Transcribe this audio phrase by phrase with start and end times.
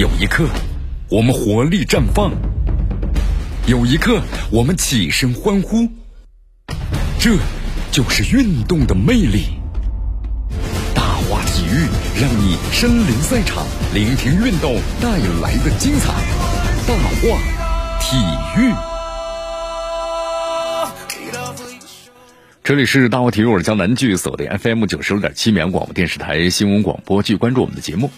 [0.00, 0.48] 有一刻，
[1.10, 2.30] 我们活力绽放；
[3.66, 5.86] 有一刻，我们起身欢呼。
[7.18, 7.36] 这
[7.92, 9.48] 就是运动的魅力。
[10.94, 11.84] 大话体育
[12.18, 16.14] 让你身临赛场，聆听运动带来的精彩。
[16.88, 17.38] 大话
[18.00, 18.16] 体
[18.58, 18.72] 育，
[22.64, 28.10] 这里是大话体育，我是江南剧锁定 FM 九十六点七绵阳广播电视台新闻广播，继续关注我们的节目。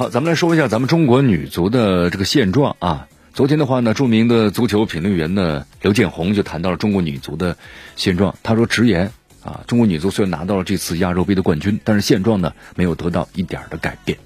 [0.00, 3.06] 好，咱们来说一下咱们中国女足的这个现状啊。
[3.34, 7.58] 昨天的话呢，著名的足球评论员呢刘建宏就谈到了中国女足的
[7.96, 8.34] 现状。
[8.42, 9.12] 他说：“直言
[9.44, 14.16] 啊，中国女足虽然拿到了这次亚洲杯的冠军，但是现状呢没有得到一点的改变。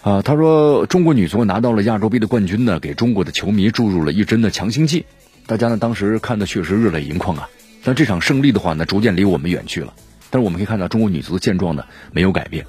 [0.00, 5.04] 啊，他说中国女足拿到了亚洲杯的冠军呢，给中国的球迷注入了一针的强心剂。
[5.44, 7.50] 大家呢当时看的确实热泪盈眶啊。
[7.84, 9.92] 但这场胜利的话呢，逐渐离我们远去了。
[10.30, 12.64] 但是我们可以看到，中国女足的现状呢没有改变。”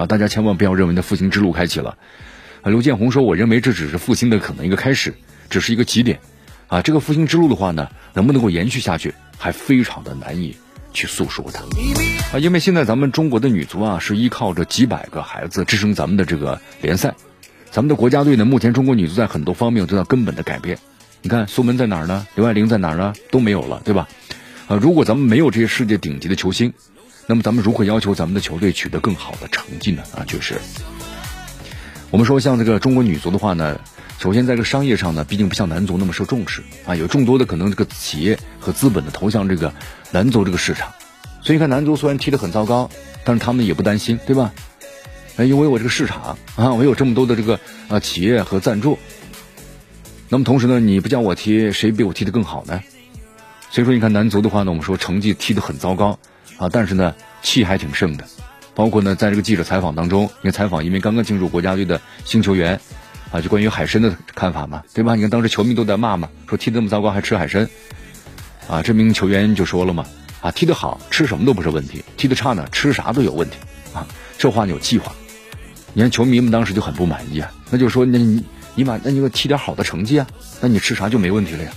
[0.00, 1.98] 啊，大家千万不要认为那复兴之路开启了。
[2.62, 5.12] 啊，刘建宏说：“我认为这只是复兴的可能一个开始，
[5.50, 6.18] 只是一个起点。
[6.68, 10.56] 啊，这个复兴之路的话呢，能不能够延续下去，还非常的难以
[10.94, 11.58] 去诉说的。
[12.32, 17.14] 啊，因为现在咱们中国的女足啊，是依靠着几百个孩子支撑咱们的这个联赛。
[17.70, 20.78] 咱们的国家队呢，目前中国女足在很多方面得到根本的改变。
[21.20, 22.26] 你看苏门在哪儿呢？
[22.36, 23.12] 刘爱玲在哪儿呢？
[23.30, 24.08] 都没有了，对吧？
[24.66, 26.72] 啊，如果咱们没有这些世界顶级的球星。”
[27.30, 30.02] 那么咱们如何要求咱们的球队取得更好的成绩呢？
[30.16, 30.60] 啊，就是
[32.10, 33.80] 我们说像这个中国女足的话呢，
[34.18, 39.72] 首先在这个商业上呢，毕竟不像男足那么受重视啊，有众多的可能这个企业和资本的投向这个
[40.10, 40.92] 男足这个市场，
[41.40, 42.90] 所以你看男足虽然踢得很糟糕，
[43.22, 44.52] 但是他们也不担心，对吧？
[45.36, 48.98] 哎，因为我这个市场啊，我有这么多的这个啊企业和赞助，
[50.28, 52.80] 那么同时呢，你不叫我踢，谁比我踢得更好呢？
[53.70, 56.18] 所以说，你看男足的话呢，我们说成绩踢得很糟糕。
[56.60, 58.24] 啊，但是呢，气还挺盛的，
[58.74, 62.78] 包括呢，在这个记者采访当中，你看采访一名刚刚进入国家队的新球员，
[63.32, 65.14] 啊，就关于海参的看法嘛，对吧？
[65.14, 67.66] 你看当时球迷都在骂嘛，说踢这么糟糕还吃海参，
[68.68, 70.04] 啊，这名球员就说了嘛，
[70.42, 73.56] 啊，踢得好吃什么都不是问题，踢得差呢吃啥都有问题，
[73.94, 74.06] 啊，
[74.36, 75.10] 这话有计划。
[75.94, 80.26] 你看球迷们当时就很不满意啊，那就说那你你把那你给我踢点好的成绩啊，
[80.60, 81.72] 那你吃啥就没问题了呀。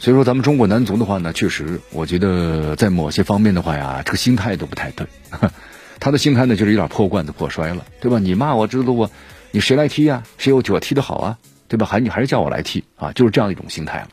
[0.00, 5.06] 所以说，咱们中国男足的话呢，确实，我觉得在某些方面的话呀，这个心态都不太对。
[6.00, 8.18] 他的心态呢，就是有点破罐子破摔了，对吧？
[8.18, 9.10] 你骂我知道我，
[9.50, 10.22] 你谁来踢呀？
[10.38, 11.38] 谁有我踢得好啊？
[11.68, 11.84] 对吧？
[11.84, 13.12] 还你还是叫我来踢啊？
[13.12, 14.08] 就是这样一种心态了。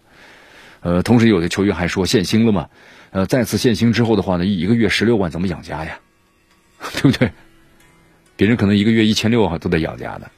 [0.82, 2.68] 呃，同时有的球员还说限薪了嘛？
[3.12, 6.00] 呃，再次限薪之后的话呢，一个月十六万怎么养家呀？
[7.02, 7.32] 对不对？
[8.36, 10.30] 别人可能一个月一千六都得养家的，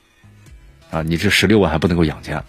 [0.92, 2.44] 啊，你这十六万还不能够养家，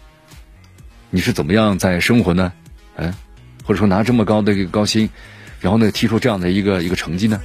[1.09, 2.53] 你是怎么样在生活呢？
[2.97, 3.15] 嗯，
[3.65, 5.09] 或者说拿这么高的一个高薪，
[5.61, 7.41] 然后呢踢出这样的一个一个成绩呢？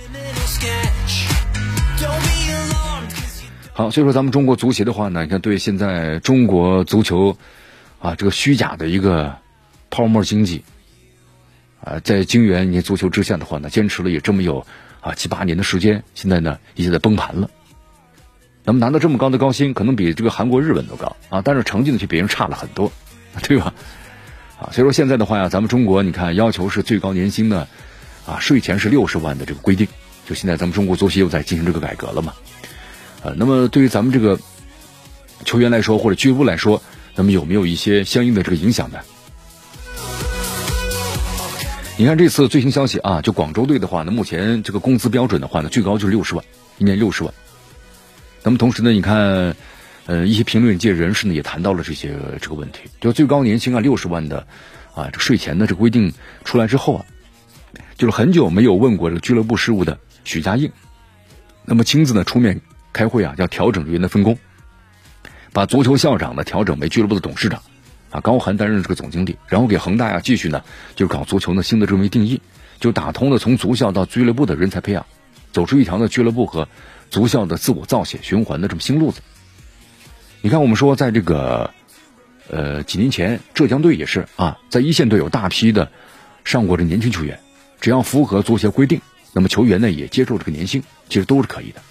[3.74, 7.38] 好，所以说咱们中国足协的话呢，你看对现在中国足球
[8.00, 9.38] 啊这个虚假的一个
[9.90, 10.64] 泡沫经济
[11.84, 14.66] 啊，在金元你足球之下的话呢，坚持了也这么有
[15.02, 17.50] 啊七八年的时间，现在呢已经在崩盘了。
[18.64, 22.92] 那么拿到这么高的高薪，可能比这个韩国、日本都高啊，但是成绩呢却比人差了很多，
[23.44, 23.74] 对吧？
[24.58, 27.68] 啊，所以说现在的话呀，咱们中国你看要求是最高年薪呢，
[28.26, 29.86] 啊，税前是六十万的这个规定，
[30.26, 32.34] 就现在咱们中国足协又在进行这个改革了嘛，
[33.22, 34.40] 呃，那么对于咱们这个
[35.44, 36.82] 球员来说或者俱乐部来说，
[37.16, 39.00] 那么有没有一些相应的这个影响呢？
[41.98, 46.46] 你看这次最新消息啊，就广州队的话呢，目前这个工资标准的话呢，最高就是六十万，
[46.78, 47.34] 一年六十万。
[48.42, 49.56] 那么同时呢，你看。
[50.08, 54.46] 呃，一些评论界人士呢也谈到了这些这个问题，就最高年薪啊六十万的，
[54.94, 57.06] 啊这税前的这规定出来之后啊，
[57.98, 60.72] 就是很久没有问过这个俱乐部事务的许家印，
[61.66, 62.62] 那么亲自呢出面
[62.94, 64.38] 开会啊，要调整人员的分工，
[65.52, 67.64] 把足球校长呢调整为俱乐部的董事长，
[68.12, 70.64] 啊高寒担任这个总经理，然后给恒大呀继续呢
[70.96, 72.40] 就是搞足球呢新的这么一定义，
[72.80, 75.04] 就打通了从足校到俱乐部的人才培养，
[75.52, 76.70] 走出一条呢俱乐部和
[77.10, 79.22] 足校的自我造血循环的这么新路子。
[80.46, 81.72] 你看，我们说，在这个，
[82.52, 85.92] 呃，几年前，浙江队也是啊，在一线队有大批的
[86.44, 87.40] 上过这年轻球员，
[87.82, 89.02] 只要符合足协规定，
[89.34, 91.82] 那么球员呢也接受这个年薪，其实都是可以的。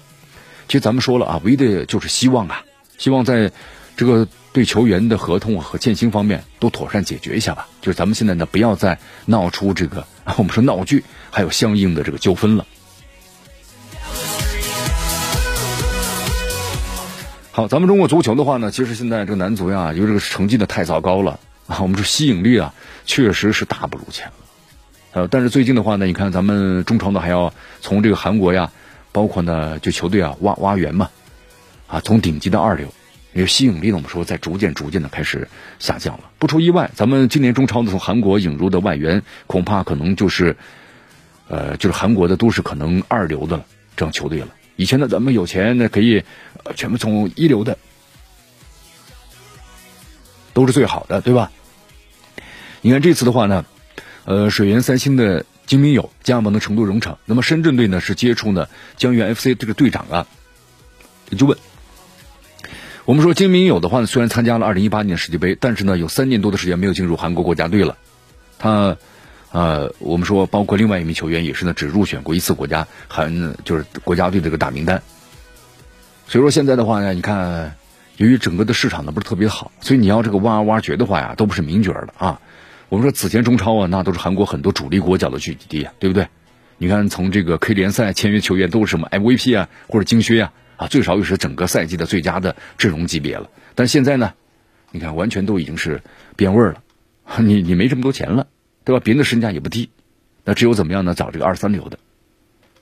[0.69, 2.63] 其实咱们说了啊，唯一的就是希望啊，
[2.97, 3.51] 希望在
[3.97, 7.67] 这个对球员的合同和欠薪方面都妥善解决一下吧。
[7.83, 8.97] 就是咱们现在呢，不要再
[9.27, 10.07] 闹出这个
[10.37, 12.65] 我们说闹剧，还有相应的这个纠纷了。
[17.57, 22.75] 好，咱们中国足球的话呢，其实现在这个男足呀，因为这个成绩呢太糟糕了啊， 我们说吸引力啊，
[23.05, 24.33] 确实是大不如前了。
[25.13, 28.73] 呃，但是最近的话呢，你看咱们中超呢还要从这个韩国呀，
[29.13, 31.09] 包括呢就球队啊挖挖源嘛，
[31.87, 32.93] 啊，从顶级的二流，
[33.35, 35.47] 因为吸引力呢，我们说在逐渐逐渐的开始
[35.79, 36.25] 下降了。
[36.41, 40.57] 不出意外，咱们今年中超呢从韩国引入的外援，恐怕可能就是，
[41.47, 43.63] 呃，就是韩国的都是可能二流的
[43.97, 44.49] 这样球队了。
[44.77, 46.25] 以前呢，咱们有钱那可以，
[46.75, 47.79] 全部从一流的，
[50.53, 51.53] 都是最好的，对吧？
[52.81, 53.65] 你看这次的话呢，
[54.25, 60.27] 呃，水源三星的金明友加盟的成都荣城，那么深圳队呢是接触呢江源 FC 这个队长啊，
[61.37, 61.57] 就问，
[63.05, 67.97] 我们说金明友的话呢，虽然参加了二零一八年世界杯，但是呢有三年多的时间没有进入韩国国家队了。
[68.59, 68.97] 他，
[69.55, 75.01] 呃，我们说包括另外一名球员也是呢，只入选过一次国家韩就是国家队这个大名单。
[76.27, 77.77] 所以说现在的话呢，你看，
[78.17, 82.41] 由于整个的市场呢不是特别好，所以你要这个挖挖掘的话呀，都不是名角了啊。
[82.89, 86.27] 我们说此前中超啊，那都是韩国很多主力国脚的聚集地啊，对不对？
[86.79, 93.49] 你看从这个 K 联赛签约球员都是什么 MVP 啊，或者金靴啊，啊，最少也是整个赛季的最佳的阵容级别了。
[93.77, 94.33] 但现在呢，
[94.91, 96.03] 你看完全都已经是
[96.35, 96.83] 变味儿了，
[97.39, 98.49] 你你没这么多钱了，
[98.85, 99.01] 对吧？
[99.03, 99.91] 别人的身价也不低，
[100.45, 101.15] 那只有怎么样呢？
[101.15, 101.99] 找这个二三流的，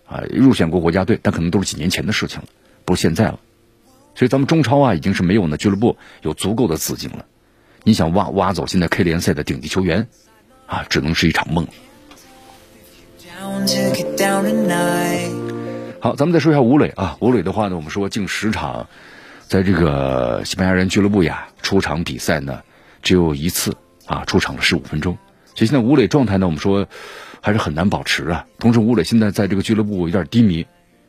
[0.07, 2.49] 啊，入选过国家队，但可能都是几年前的事情了，
[2.85, 3.39] 不是现在了。
[4.15, 7.25] 所以咱们中超啊，已经是没有呢俱乐部有足够的资金了。
[7.85, 10.09] 你想挖挖走现在 K 联赛的顶级球员，
[10.67, 11.67] 啊，只能是一场梦。
[16.01, 18.89] 好，咱们再说一下吴磊啊，吴磊的话呢，我们说近十场，
[19.47, 22.63] 在这个西班牙人俱乐部呀出场比赛呢，
[23.03, 25.17] 只有一次啊出场了十五分钟，
[25.55, 26.87] 所以现在吴磊状态呢，我们说
[27.41, 28.47] 还是很难保持啊。
[28.59, 30.67] 同时，吴磊现在在这个俱乐部有点低迷，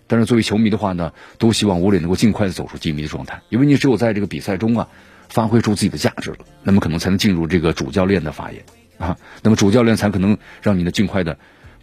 [0.07, 4.87] 但是作为球迷的话呢，都希望吴磊能够尽快的走出低迷的状态，因为你只有在这个比赛中啊。
[5.29, 8.63] 发挥出自己的价值了，那么可能才能进入这个主教练的发言
[8.99, 11.35] 啊，那么主教练才可能让你呢尽快的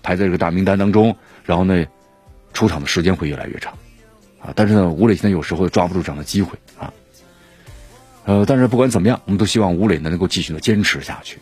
[0.04, 1.84] 排在这个大名单当中，然后呢
[2.52, 3.72] 出场的时间会越来越长
[4.40, 4.52] 啊。
[4.54, 6.92] 但是呢，吴磊现在有时候抓不住这样的机会啊。
[8.24, 11.38] 呃，但是不管怎么样，我们都希望吴磊呢能够继续的坚持下去。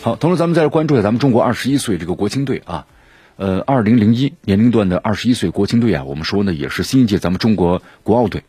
[0.00, 2.86] 好，同时咱们再来关注一下咱们中国二十一岁这个国青队啊，
[3.36, 8.44] 呃，二零零一年龄段的二十一岁国青队啊，我们说呢也是新一届咱们中国国奥队。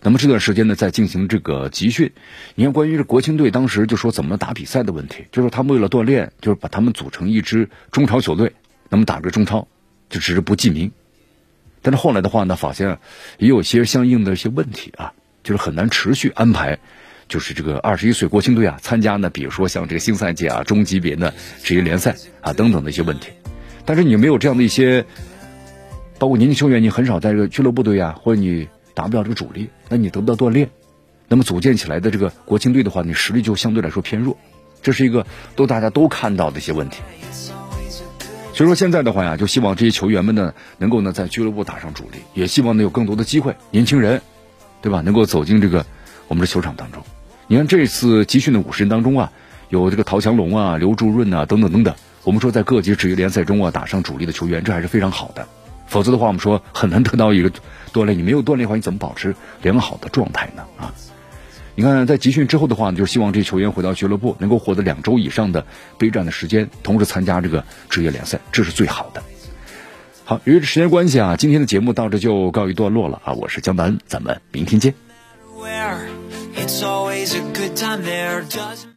[0.00, 2.12] 那么这段时间呢，在进行这个集训。
[2.54, 8.52] 你看，关于这国青队当时就说怎么打比赛的问题，就是他们为了锻炼，就是把他们组成一支中超球队，
[8.88, 9.68] 那么打个中超，
[10.08, 10.90] 就只是不记名。
[11.82, 12.98] 但是后来的话呢，发现
[13.38, 15.12] 也有些相应的一些问题啊，
[15.42, 16.78] 就是很难持续安排，
[17.28, 23.30] 就是这个二十一岁国青队啊参加呢，比如说像这个新赛季啊中级别的职业联赛啊等等的一些问题。
[23.84, 25.04] 但是你没有这样的一些，
[26.18, 28.68] 包括年轻球员，你很少在这个俱乐部队啊，或者你。
[28.96, 30.70] 达不了这个主力，那你得不到锻炼，
[31.26, 34.38] 那么组建起来的这个国青队的话，你实力就相对来说偏弱，
[34.82, 35.26] 这是一个
[35.56, 37.02] 都大家都看到的一些问题。
[38.52, 44.22] 所以说现在的话呀，就希望这些球员们呢，能够呢在俱乐部打上主力，也希望能有更多的机会，年轻人，
[44.80, 45.00] 对吧？
[45.00, 45.84] 能够走进这个
[46.28, 47.02] 我们的球场当中。
[47.46, 49.30] 你看这次集训的五十人当中啊，
[49.68, 55.46] 有这个陶强龙啊、刘祝润啊等等等等，我们说在各级职业联赛中啊打上主力的球员，这还是非常好的。
[55.86, 57.50] 否则的话，我们说很难得到一个
[57.92, 58.16] 锻炼。
[58.16, 60.62] 你没有锻炼的话，你怎么保持良好的状态呢？
[60.78, 60.94] 啊，
[61.74, 65.66] 你看在集训之后的话呢，就希望这球员回到俱乐部，能够获得两周以上的
[65.98, 69.22] 备战的时间，同时参加这个职业联赛，这是最好的。
[70.24, 73.34] 好，由于时间关系啊，今天的节目到这就告一段落了啊。
[73.34, 75.03] 我是江南，咱们明天见。
[76.64, 78.90] It's always a good time there, doesn't